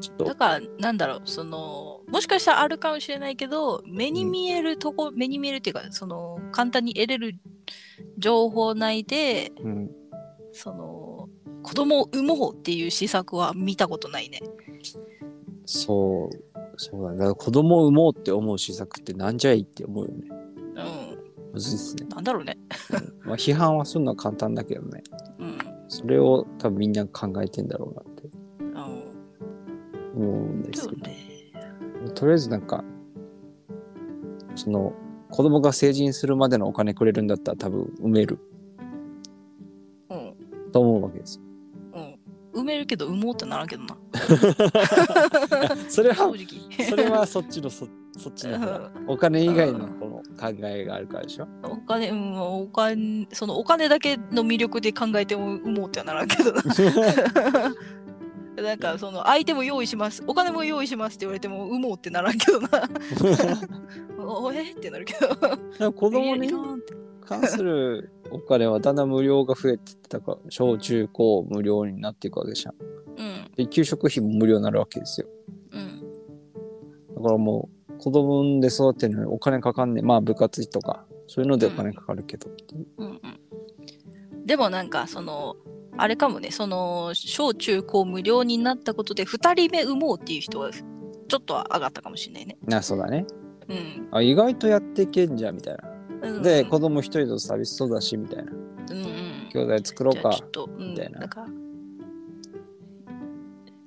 [0.05, 7.35] ちょっとだからなんだろうそのもしかしたらあるかもしれないけど目に見えるとこ、目に見えるっていうかその簡単に得れる
[8.19, 9.91] 情報内でうん
[10.53, 11.29] その
[11.63, 14.41] 子供を産もうっていう施策は見たことないね。
[15.65, 21.53] そうそうだねだから子供を産もうって思う施策ってなんじゃいって思うよねうん。
[21.55, 22.59] むずいっすねなんだろうね。
[23.25, 25.03] まあ批判はするのは簡単だけどね
[25.39, 25.59] うん。
[25.89, 28.44] それを多分みんな考えてんだろうなってうん。
[30.17, 31.17] 思うんですけど、ね。
[32.15, 32.85] とりあえずなんか
[34.55, 34.93] その
[35.31, 38.39] 子供が成人するまでのお金くれるんだったら多分埋める
[40.11, 40.35] うん。
[40.71, 41.43] と思うわけですよ。
[41.95, 42.19] うん。
[42.53, 43.97] 産めるけど産もうってならんけどな。
[45.89, 46.89] それは正直。
[46.89, 51.49] それはそっちのそそっちのお金以外のこの考えがあるからでしょ？
[51.65, 56.63] お金、うん、お金、そのお金だけの魅力で考えても、うもうってはならんけどな。
[58.63, 62.69] なんか、その、相手も用意します、お金も用意しますって言われても、うもうってならんけどな。
[64.19, 65.15] おえってなるけ
[65.79, 65.93] ど。
[65.93, 66.51] 子供に
[67.25, 72.75] 関するお金はだんだん無料が増えてったから小中高無料になっていくわけじゃん。
[73.17, 75.27] うん、で給食費も無料になるわけですよ。
[75.73, 76.01] うん、
[77.17, 82.51] だからもう子供産んで育てるのにお金かかんねえまあ部活費とかそういうのでお金かかるけど、
[82.99, 83.21] うん、うん。
[84.47, 85.57] でもなんか、その、
[85.97, 92.57] あれかもね、その、小中高無料になったことで、2人目産もうっていう人は、ちょっとは上がったかもしれないね。
[92.73, 93.27] あそうだね
[93.69, 94.09] うん。
[94.11, 95.89] あ意外とやっていけんじゃんみたいな。
[95.89, 99.49] うんで子供一人と寂しそうだしみたいなうんうん。
[99.53, 100.31] 兄弟作ろうか
[100.79, 101.47] みたいななんか、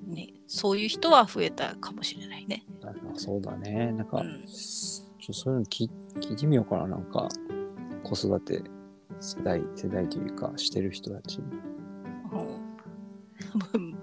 [0.05, 2.63] ね、そういう人は増えたかもしれないね。
[2.83, 5.89] あそうだねなんか、うんちょそういうの聞
[6.21, 7.27] 聞いてみようかななんか
[8.03, 8.61] 子育て
[9.19, 11.39] 世代世代というかしてる人たち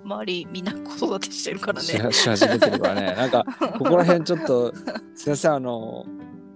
[0.04, 1.84] 周りみんな子育てしてるからね。
[1.86, 3.14] しし始めてるからね。
[3.16, 3.44] なんか
[3.78, 4.74] ここら辺ちょっと
[5.14, 6.06] すいませんあの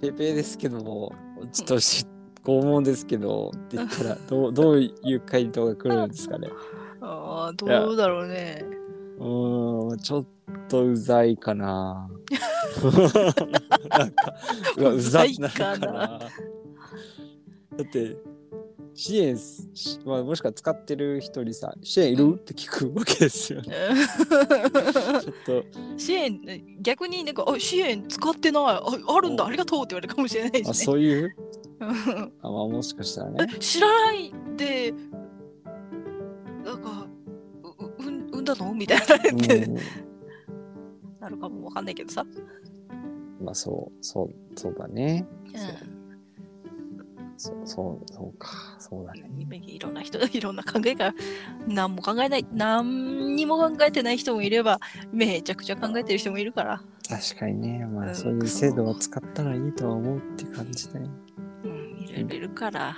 [0.01, 1.13] ペーペーですけども
[1.53, 2.07] ちょっとし
[2.45, 6.49] 拷問ですけどって言ったら どうどういう回答が来るんですかね。
[7.01, 8.65] ああ、どうだろうね。
[9.19, 10.25] うーんちょっ
[10.69, 12.09] とうざいかな。
[13.91, 14.35] なんか
[14.77, 16.21] うわうざいかな。
[17.79, 18.17] だって
[19.01, 22.35] 支援し、まあ、もしくは使ってる人にさ支援いる？
[22.35, 23.69] って聞くわけですよね。
[25.23, 25.65] ちょっと
[25.97, 26.41] 支援、
[26.83, 28.65] 逆になんか、あ支援使ってない。
[28.65, 29.47] ああるんだ、お。
[29.47, 30.71] ありがとうって言われるかもしれないしね。
[30.71, 31.33] あそういう？
[31.81, 33.47] う んあ、まあ、もしかしたらね。
[33.55, 34.93] え知らないで、
[36.65, 37.07] なんか、
[37.63, 37.69] う
[38.03, 38.75] ううん産んだの？
[38.75, 39.77] みたいな、うん。
[41.21, 42.27] なるかもわかんないけどさ。
[43.41, 45.25] まあそうそうそうだね。
[45.55, 45.98] うん
[47.39, 49.63] そうそうそうかそうだね。
[49.65, 51.15] いろんな人、 いろんな考えが、
[51.69, 54.81] 何も考えない、何にも考えてない人もいれば、
[55.13, 57.87] めちゃくちゃ考えてる人もいるから、確かにね。
[57.87, 61.07] まうんあそういう制度を使ったらいいとは思うって感じだよ
[61.65, 62.97] うん、いろいろいるから、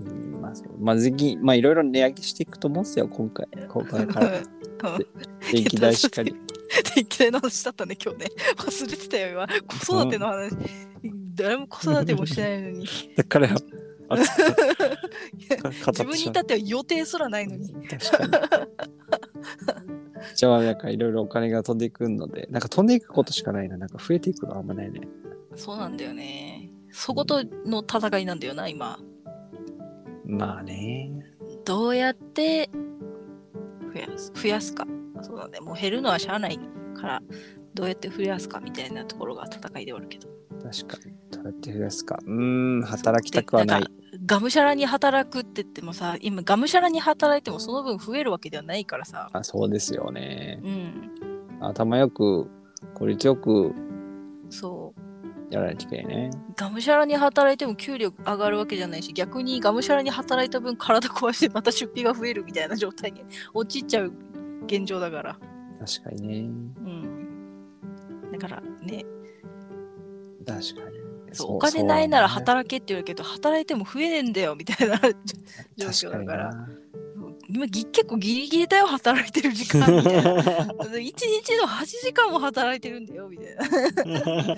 [0.00, 0.68] うんまあそう。
[0.80, 3.46] まあ次期まあいろいろ値上げしていくと思うんですよ今回。
[3.68, 4.40] 今回から。
[5.52, 6.34] 電気代しっかり。
[6.96, 8.26] 電気代の話だったね、今日ね。
[8.56, 9.46] 忘れてたよ、今。
[9.86, 10.56] 子育ての話。
[11.34, 12.86] 誰も子育てもしてないのに。
[13.16, 13.56] だからよ
[14.08, 17.72] 熱く語自分に至っては予定すらないのに。
[17.88, 18.32] 確かに
[20.36, 25.00] じゃあなんかいろいろお金が飛んでいくのでなんか飛んでいくことしかないななんか増えていくのはあんまないね
[25.56, 26.70] そうなんだよね。
[26.90, 28.98] そことの戦いなんだよな、今。
[30.24, 31.10] まあね
[31.64, 32.70] どうやって
[33.92, 34.86] 増やす増やすか。
[35.22, 35.60] そうだね。
[35.60, 36.58] もう減るのはしゃあない
[36.94, 37.22] から、
[37.74, 40.28] どうやって増やすかみたいなところが戦いではあるけど。
[40.62, 43.84] 確かにどうやって増やすかうーん働きたくはない
[44.24, 49.30] がむしゃらに働くって言ってもさ、今がむしゃらに働いてもその分増えるわけではないからさ。
[49.32, 51.10] あそうですよねうん。
[51.60, 52.48] 頭よく
[52.94, 53.74] 効率よく
[54.50, 55.02] そう。
[55.54, 64.12] やらないといけないねがむしゃらに働いても給料上がるわけじゃないし、逆にがむしゃらに働いた分体壊してまた出費が増えるみたいな状態に 陥っちゃう
[64.66, 65.38] 現状だから。
[65.80, 68.30] 確かにねうん。
[68.30, 69.04] だからね、
[70.46, 71.01] 確かに
[71.32, 74.98] そうお金ないなら働けって言うけど、働いても増えねえんだよみたいな
[75.76, 76.68] 状況だから。
[77.48, 80.20] 今ぎ結構ギリギリだよ、働いてる時間みたいな。
[80.22, 83.62] にな1日の8時間も働いてるんだよみたいな。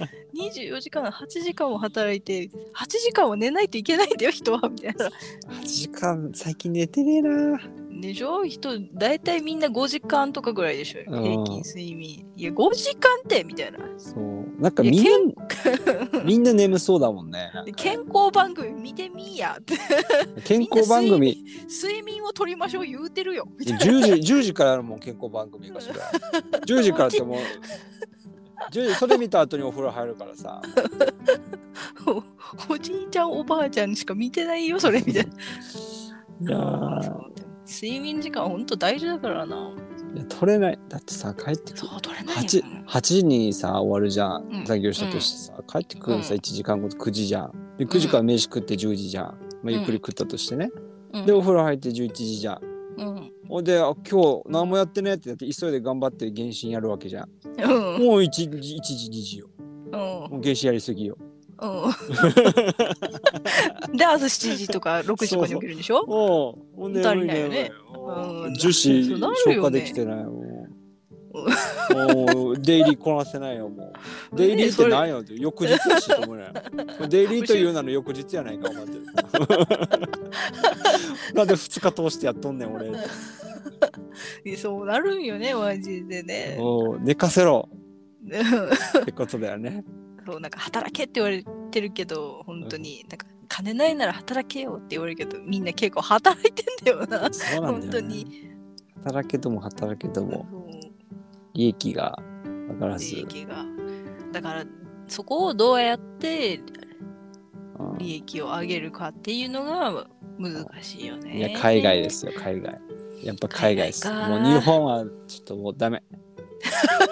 [0.35, 5.07] 24時間、8時間も働いて、8時間は寝ないといけないんだよ、人はみたいな。
[5.09, 7.61] 8時間最近寝てねえな
[8.01, 8.45] でしょ？
[8.45, 12.27] 人、大体みんな5時間とかぐらいでしょ、うん平均睡眠。
[12.37, 13.79] いや、5時間ってみたいな。
[13.97, 15.44] そうなんかみんな
[16.25, 19.75] みんな眠そうだもんね健康番組見てみやって。
[20.43, 23.49] 健康番組睡眠を取りましょう言うてるよ。
[23.59, 26.01] みたいな10時 ,10 時からあるもん健康番組がそれ
[26.67, 27.39] 10 時からってもう
[28.71, 30.63] 10時それ見た後にお風呂入るからさ
[32.69, 35.27] おじいちゃん、おばあちゃんしか見てないよ、それみたい
[36.41, 36.41] な。
[36.41, 36.59] いや
[37.67, 39.73] 睡眠時間ほんと大事だからな。
[40.15, 40.79] いや取れない。
[40.89, 44.65] だってさ帰ってくそう、取れないよ 8, 8時にさ終わるじゃん、うん。
[44.65, 46.41] 残業したとしてさ、帰ってくるのさうん。
[46.41, 47.77] 1時間後9時じゃん。
[47.79, 49.27] で9時から飯食って10時じゃん、
[49.63, 50.71] まあ、ゆっくり食ったとしてね、
[51.13, 51.27] うん。
[51.27, 52.61] でお風呂入って11時じゃん。
[52.97, 53.33] うん。
[53.49, 57.29] ほんであ今日何もやってねってなって急いで頑張って原神やるわけじゃん。
[57.59, 58.05] うん。
[58.05, 59.49] もう1時1時2時よ。
[59.87, 59.91] うん。
[59.91, 61.17] もう原神やりすぎよ
[61.61, 61.89] う
[63.93, 63.95] ん。
[63.97, 66.05] で、朝7時とか6時とかに起きるんでしょ？
[66.07, 67.73] おうほんで足りないよね。
[67.93, 68.55] もううん。
[68.55, 70.45] 樹脂そうなるよね消化できてないも
[71.35, 73.93] もうデイリーこなせないよも
[74.33, 74.37] う。
[74.37, 76.53] デイリー って何よって翌日やしと思うね
[77.09, 78.93] デイリーという名の翌日やないか思って。
[78.93, 79.01] る
[81.35, 82.93] なんで2日通してやっとんねん俺。
[84.57, 86.57] そうなるんよね、マジでね。
[86.61, 87.69] おう寝かせろ。
[89.03, 89.85] ってことだよね
[90.27, 97.33] そうなんか働けって言われてるけど、本当に、なんか金ないなら働けよって言われるけど、みんな結構働いてんだよな。
[97.33, 98.51] そうなんだよ、ね、本当に。
[99.05, 100.47] 働けども働けども
[101.53, 102.19] 利益が
[102.71, 103.65] 上がらず利益が。
[104.33, 104.65] だから、
[105.09, 106.61] そこをどうやって
[107.79, 110.07] うん利益を上げるかっていうのが
[110.39, 111.37] 難しいよね。
[111.37, 112.11] いや海外で。
[112.11, 112.81] すよ海外
[113.23, 116.03] やっぱ海外です海外かもう日本はちょっともうダメ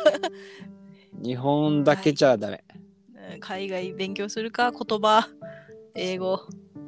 [1.23, 2.65] 日本だけじゃダメ
[3.41, 5.29] 海外勉強するか、言葉、
[5.95, 6.41] 英語。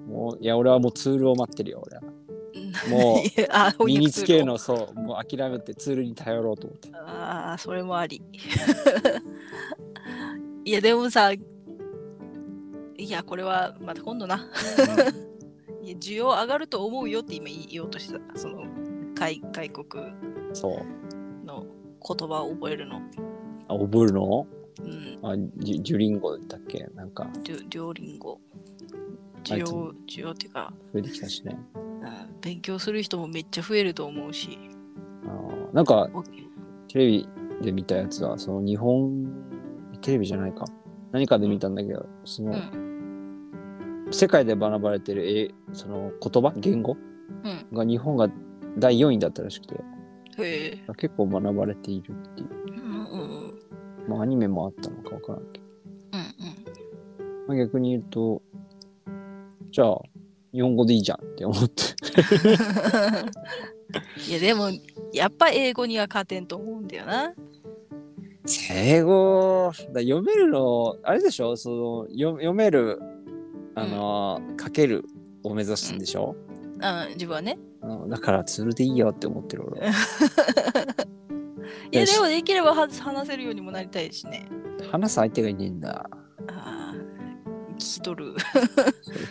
[0.07, 2.03] もういや俺はもうツールを待ってるよ俺は
[2.55, 3.23] うんも
[3.81, 8.23] う身につけるのそうもう諦めてツールに頼ろうと思ってああ、それもあり。
[10.65, 11.41] いや、でもさ、い
[12.97, 14.37] や、これはまた今度な。
[15.83, 18.39] いや、需要上がると思うよって今言おうとしてた。
[18.39, 18.65] その、
[19.15, 20.05] 外外国
[20.53, 21.67] そうの
[22.07, 23.01] 言葉を覚えるの。
[23.69, 24.47] あ覚えるの？
[24.83, 26.87] うん、あジュジュリンゴだっけ？
[26.95, 27.29] なんか。
[27.45, 28.41] デュデュオリンゴ。
[29.45, 31.57] 需要、需要っていうか、増えてきたしね。
[31.75, 32.41] うん。
[32.41, 34.59] 勉強する人もめっちゃ増えると思うし。
[35.27, 35.75] あー。
[35.75, 36.23] なんかお
[36.89, 37.29] テレビ
[37.61, 39.27] で見たやつはその日本
[40.01, 40.65] テレビじゃないか。
[41.13, 46.53] 何かで見たんだけどその、うん、世界で学ばれてるえその言葉？
[46.57, 46.97] 言語？
[47.71, 47.77] うん。
[47.77, 48.29] が日本が
[48.79, 49.75] 第4位だったらしくて。
[50.39, 50.93] へえ。
[50.97, 52.49] 結構学ばれているっていう。
[52.69, 53.44] うんうんうん。
[54.09, 55.67] まあアニメもあったのかわからんけど、
[56.12, 56.21] うん
[57.49, 58.43] まあ、逆に言うと
[59.71, 60.01] じゃあ
[60.53, 61.83] 日本語でいいじゃんって思って。
[64.31, 64.71] いや、でも、
[65.12, 67.35] やっぱ英語には勝てんと思うんだよな。
[68.71, 71.57] 英語だ読めるのあれでしょ？
[71.57, 73.01] その読読める
[73.75, 75.05] あの、書ける
[75.43, 76.37] を目指してんでしょ、
[76.75, 77.59] うん、自分はね。
[77.83, 79.93] うん、だからツールでいいよって思ってる俺は
[81.95, 84.49] いや、でもできればは話せるようにもなりたいしね。
[84.91, 86.09] 話す相手がいねえんだ
[86.49, 86.95] ああ、
[87.77, 88.35] 聞き取る。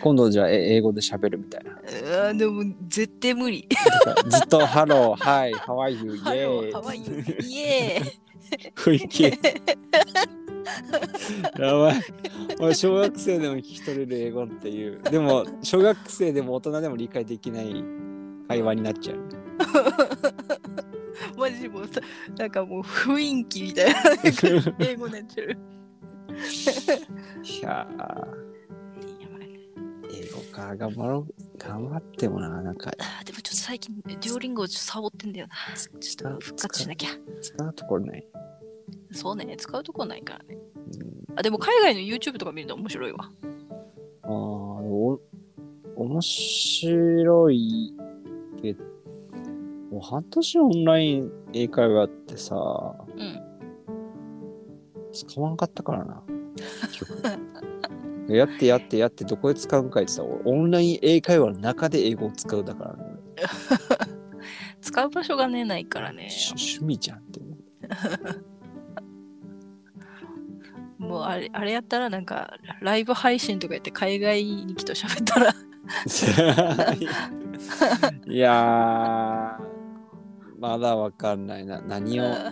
[0.00, 3.68] 今度じゃあえ英語で喋るみたいなあーでも、絶対無理。
[4.28, 8.72] ずっと「Hello、Hi、How are you、イ Hello、エーイ How are you、イエーイ。
[8.76, 9.30] 雰囲気や
[11.78, 12.02] ばい。
[12.60, 15.00] 俺、小学生でも聞き取れる英語っていう。
[15.02, 17.84] でも、小学生でも大人でも理解できない
[18.48, 19.18] 会話になっちゃう。
[21.36, 22.00] マジもうさ、
[22.36, 24.00] なんかもう雰囲気みたいな
[24.86, 25.48] 英語になっちゃう。
[27.44, 28.54] いやー、
[30.12, 31.34] 英語か、頑張ろう。
[31.58, 35.54] 頑張ってもな、なんか、あーでもちょっと最近、デュオリンゴちょっとサボってんだよな。
[35.76, 37.10] ちょっと復活しなきゃ。
[37.40, 38.26] 使うところない。
[39.12, 40.58] そうね、使うとこないからね。
[41.28, 43.30] うん、あ、でも海外の YouTube とか見るの面白いわ。
[44.22, 45.20] あーお
[45.96, 47.94] 面白い
[48.60, 48.84] けど、
[49.94, 53.40] もう半年オンライン英会話ってさ、うん。
[55.12, 56.20] 使わんかったからな。
[58.34, 63.04] やってやってやってどこで使うんかいってさ、オンライン英会話の中で英語を使うだからね。
[64.82, 66.28] 使う場所がね、ないからね。
[66.28, 67.58] 趣趣味じゃんって思う。
[71.06, 75.54] もうあれあれやったらなんかライブ配信とかやって海外に来と喋ったら
[78.26, 79.53] いやー、
[80.66, 81.82] まだわかんないな。
[81.82, 82.50] 何を、な、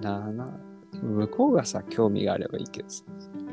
[0.00, 0.60] な、な、
[1.02, 3.02] 向こうがさ、興味があればいいけどさ。
[3.08, 3.52] うん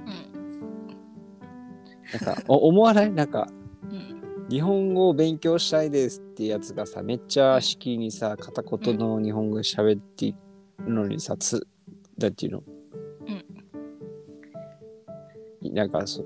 [2.12, 3.12] なんか、お思わない？
[3.12, 3.48] なんか、
[3.92, 4.20] うん
[4.50, 10.36] 日本語を勉強したいですってやつがさ、めっちゃしきりにさ、片言の日本語喋ってい
[10.80, 11.68] るのにさ、つ、
[12.18, 12.64] だっていうの？
[15.72, 16.26] なんかそ、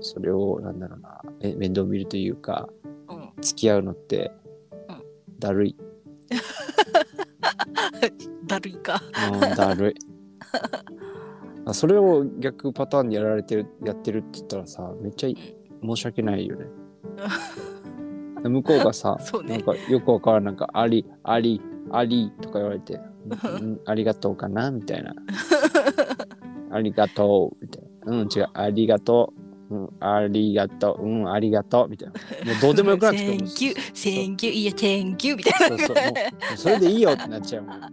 [0.00, 2.68] それを、なんだろうな、え面倒見るというか、
[3.08, 4.32] うん付き合うのって
[4.88, 5.02] うん、
[5.38, 5.76] だるい。
[8.60, 9.94] だるいかうん、だるい。
[11.66, 15.36] あそれを逆パターンでやられてる、やってるって言ったらさ、めっちゃい
[15.82, 16.66] 申し訳ないよね。
[18.48, 21.60] 向こうがさ、ねなんかよくわからん、なんか、あり、あり、
[21.90, 23.00] ありとか言われて、
[23.60, 24.70] うんありがとうかな？
[24.70, 25.14] みたいな。
[26.72, 28.12] ありがとうみたいな。
[28.12, 29.32] うん、違う、ありがと
[29.70, 29.74] う。
[29.74, 31.04] うん、ありがとう。
[31.04, 31.88] うん、ありがとう。
[31.88, 32.52] みたいな。
[32.52, 33.38] もうどうでもよくなってくる。
[33.38, 36.20] Thank you, thank you, いや Thank you みたいなそうそうもうも
[36.54, 37.86] うそれでいいよってなっちゃうもんね。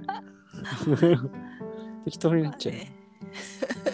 [2.06, 2.94] 適当になっちゃね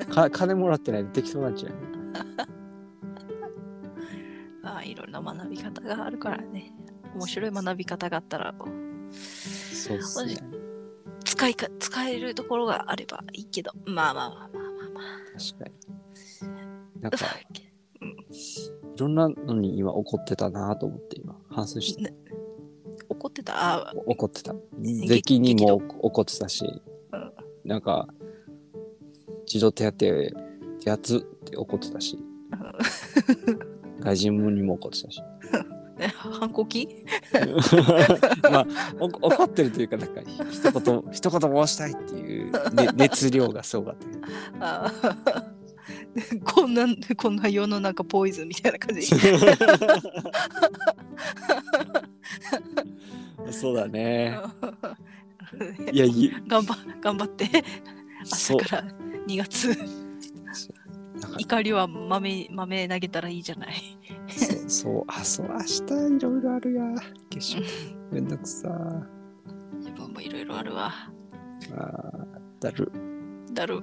[0.10, 0.14] う。
[0.14, 1.74] か金もらってないで適当になっちゃう。
[4.66, 6.72] ああいろんな学び方があるからね
[7.14, 8.56] 面白い学び方があったら
[9.12, 10.36] そうっすね。
[10.36, 15.02] 使使いか使えるところがあればいいけどまあまあまあまあまあま
[15.40, 17.02] 確かに。
[17.02, 17.26] なんあか、
[18.96, 22.14] いろんなのに今怒ってたなと思って今、反省して、ね
[23.10, 23.54] 怒ってた？
[23.56, 24.56] あ怒ってた。
[24.80, 26.66] 出来にも怒ってたし
[27.12, 27.32] うん、
[27.64, 28.08] なんか、
[29.46, 29.98] 児童手当
[30.80, 32.18] 手厚って怒ってたし、
[34.00, 35.22] 外人もにも怒ってたし。
[36.00, 36.90] え反抗期？
[38.52, 38.68] まあ、
[39.00, 43.96] お怒ってるというか、なんか、一言、一言申したいっていう、ね、 熱量がすごかっ
[44.60, 44.94] た
[46.52, 46.86] こんな
[47.18, 49.10] こんな世の中ポイズンみたいな感じ
[53.64, 54.38] そうだね。
[55.92, 57.48] いや、い頑張頑張って。
[58.24, 58.84] 朝から
[59.28, 59.78] 2月
[61.40, 63.76] 怒りは豆豆投げたらいいじゃない
[64.28, 66.84] そう、そう、あ、そう、明日いろいろあるや。
[66.84, 67.02] 化
[67.32, 67.64] 粧
[68.12, 68.68] めんどくさ。
[69.80, 70.92] 自分もいろいろあるわ
[71.72, 72.92] あーだる。
[73.54, 73.82] だる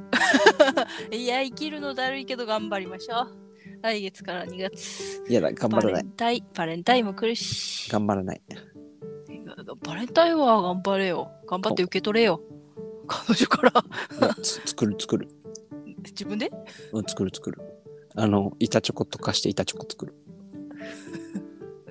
[1.17, 3.39] いや生きるのだるいけど頑張りましょう
[3.83, 6.03] 来月から2月いやだ、頑張らないバレ。
[6.03, 8.41] ンタインバレンタインも来るし頑張らない。
[9.85, 11.31] バレンタインは頑張れよ。
[11.47, 12.41] 頑張って受け取れよ。
[13.07, 13.73] 彼女から。
[14.67, 15.29] 作る、作る。
[16.05, 16.51] 自分で？
[16.93, 17.59] うん、作る、作る。
[18.17, 20.15] あの、板チョコとかして板チョコ作る。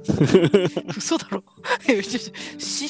[0.97, 1.43] 嘘だろ。
[1.87, 2.87] えちょちょ失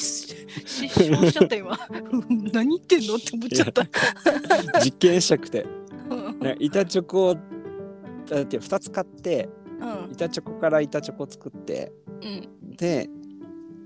[0.64, 1.78] 失笑しちゃった今。
[2.52, 3.86] 何言ってんのって思っちゃった。
[4.80, 5.66] 実験したくて。
[6.08, 6.38] うん。
[6.40, 9.48] ね板チョコを、だって2つ買って、
[9.80, 10.12] うん。
[10.12, 12.76] 板チョコから板チョコ作って、うん。
[12.76, 13.10] で、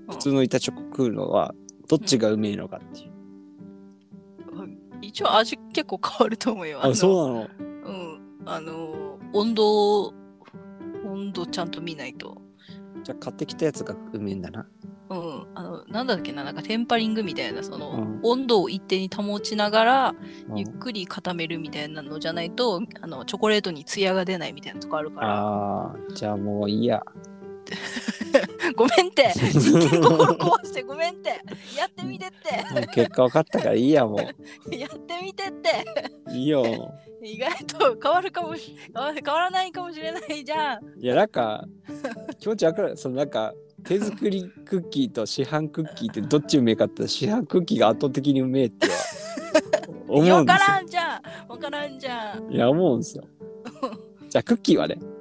[0.09, 1.53] 普通の板チョコ食うのは、
[1.87, 3.11] どっちがうめえのかっていう。
[5.01, 6.79] 一応味結構変わると思うよ。
[6.83, 7.47] あ、のそうなの？
[7.85, 8.19] うん。
[8.45, 10.13] あの、温度、
[11.05, 12.41] 温度ちゃんと見ないと。
[13.03, 14.67] じゃあ買ってきたやつがうめえんだな。
[15.09, 15.47] うん。
[15.53, 20.15] あの、なんだっけな、なんかテンパリングみたいな、その、うん温度を一定に保ちながら、
[20.49, 25.27] うんゆっくり固めるみたいなのじゃないと、あの、チョコレートにツヤが出ないみたいなとこあるから。
[25.27, 27.03] ああ、じゃあもういいや。
[28.75, 31.29] ごめんって 実験心壊してごめんって
[31.77, 34.19] やってみてって結果分かったからいいや、も
[34.71, 35.69] やってみてって
[36.27, 36.31] う。
[36.33, 36.93] いいよ。
[37.21, 41.01] 意外と変わるかもし変わらないかもしれないじゃん。
[41.01, 41.65] いや、なんか、
[42.39, 42.97] 気持ち分かる。
[42.97, 43.53] そのなんか、
[43.83, 48.93] 手作りクッキーと市販クッキーってどっちうめえかったら市販クッキーが圧倒的にうめえっては
[50.07, 50.67] 思うんですよ。
[50.67, 52.51] らんじゃんわからんじゃん。
[52.51, 53.23] いや、思うんですよ。
[54.29, 55.14] じゃあクッキーはね、うん。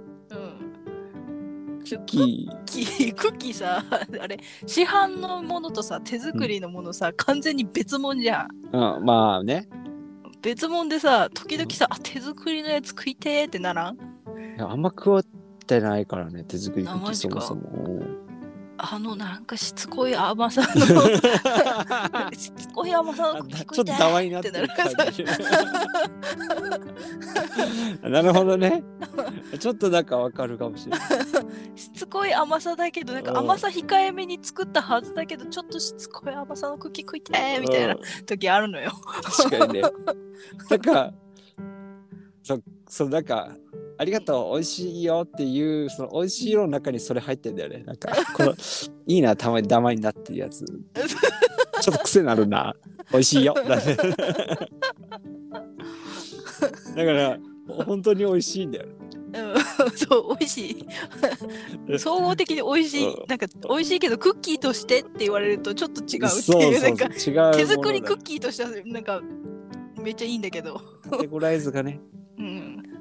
[1.85, 3.85] クッキクッキー、クッキーさ、
[4.21, 8.49] あれ、市販のものとさ、手作りのものさ、完全に別物じゃん。
[8.73, 9.69] ー、うん、まあね。
[10.43, 13.97] 別物でさ、時々さ、あ、手作りのやつ食いてーってならん？
[13.97, 13.99] い
[14.59, 15.23] やあんま食っ
[15.67, 18.24] てないからね、手作りクッキーそもそも。
[18.93, 25.25] あの、なんかしつこい甘さの、 しつこい甘さあのクッキーちょ食いっとダマになってる感じ。
[28.03, 28.83] なるほどね。
[29.59, 31.01] ちょっとなんかわかるかもしれない。
[31.77, 38.93] しつこい甘さだけど、なんかうん甘さ控えめに作ったはずだけど、ちょっとしつこい甘さのクッキー食いてーみたいなうん時あるのよ。
[39.23, 39.83] 確かにね。
[40.71, 41.13] なんか、
[42.43, 42.59] そ、
[42.89, 43.49] そう、なんか、
[43.97, 47.85] ありがとう、美味しいよっていう、その美味しい色の中にそれ入ってんだよね。
[47.85, 48.55] なんか、 この、
[49.07, 50.65] いいな、たまにダマになってるやつ。
[51.81, 52.75] ちょっと癖なるな。
[53.13, 53.55] 美味しいよ。
[53.55, 53.97] だね。
[56.97, 57.39] だから、
[57.87, 58.93] 本当に美味しいんだよね。
[59.35, 60.87] うん、 そう、美味しい。
[61.99, 63.09] 総合的に美味しい。
[63.09, 69.21] うんなんか、美味しいけど、クッキーとしてって言われると、ちょっと違うっていう、なんか、手作りクッキーとしては、なんか、
[70.01, 70.81] めっちゃいいんだけど。
[71.11, 72.01] カテゴライズがね、
[72.39, 72.94] うん。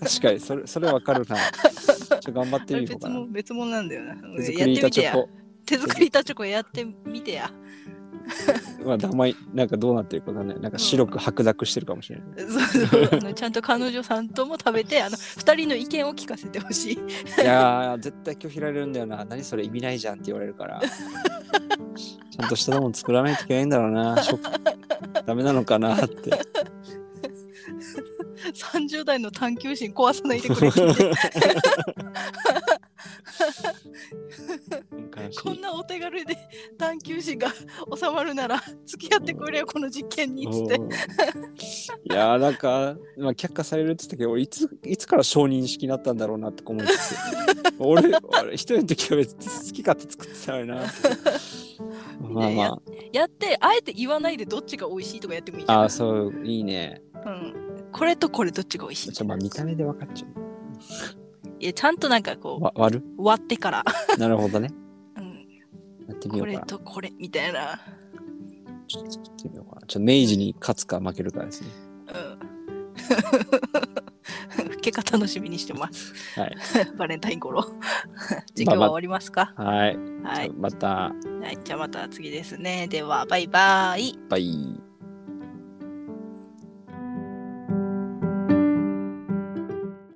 [0.00, 1.36] 確かに、それ、それわかるな。
[1.36, 3.70] ちょっと頑張ってみようかな別物、。
[3.70, 4.14] なんだよな。
[4.36, 5.12] 手作り板チョ。
[5.12, 5.28] コ。
[5.66, 7.50] 手作り板チョコやってみてや。
[8.84, 10.60] まあ、ダマい、なんかどうなってるかわかんない。
[10.60, 12.26] なんか白く白濁してるかもしれない。
[12.48, 16.94] そうそうあのちゃんと彼女さんとも食べて、あの、二人の意見を聞かせてほしい。
[17.42, 19.24] いやー、絶対拒否られるんだよな。
[19.24, 20.80] 何それ意味ないじゃんって言われるから。
[20.80, 24.22] ちゃんとしたもの作らないといけないんだろうな。
[24.22, 24.40] 食
[25.26, 26.30] ダメなのかなって。
[28.54, 30.70] 30代の探求心壊さないでくれ
[35.42, 36.36] こんなお手軽で
[36.78, 40.74] 探求心が収まるなら付き合ってくれよこの実験にっつって。
[40.76, 40.88] うん
[42.06, 47.20] いやーなんか、まあ、却下されるって言ったけど俺いついつから承認式になったんだろうなって思うんですよ。
[47.78, 50.92] 俺俺一人の時は別に好き勝手作ってたのになって。
[52.20, 52.78] まあまあ。
[53.12, 55.80] やってあえて言わないでどっちが美味しいとかやってもいいじゃん。
[55.80, 57.00] ああそういいね。
[57.24, 57.54] うん、
[57.94, 59.12] これとこれどっちが美味しい？
[59.12, 60.26] ちょまあ見た目で分かっちゃ
[61.60, 62.64] いやちゃんとなんかこう。
[62.64, 63.84] わ割るう割ってから、
[64.18, 64.70] なるほどね。
[65.16, 65.24] うん、
[66.08, 66.66] やってみよこれうかな。
[66.66, 67.80] とこれみたいな
[68.88, 69.86] ちちょっと作ってみようかな。
[69.86, 71.68] ちょっと明治に勝つか負けるかですね。
[72.08, 72.54] うん。
[74.80, 76.12] 結果楽しみにしてます。
[76.38, 76.54] はい。
[76.98, 77.62] バレンタイン頃。
[78.54, 79.54] じゃあ今日は終わりますか？
[79.56, 79.96] はい。
[80.22, 80.58] はいじゃあ。
[80.58, 81.12] また、は
[81.52, 81.58] い。
[81.64, 82.86] じゃあまた次ですね。
[82.88, 84.18] では、バイバイ。
[84.28, 84.80] バイ。